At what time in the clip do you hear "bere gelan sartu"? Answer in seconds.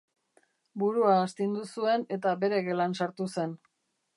2.45-3.29